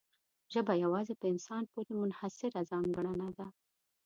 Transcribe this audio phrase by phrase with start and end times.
[0.53, 3.47] ژبه یوازې په انسان پورې منحصره ځانګړنه ده.